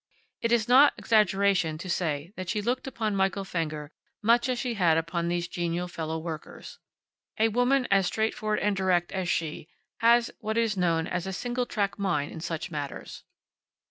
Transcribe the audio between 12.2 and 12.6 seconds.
in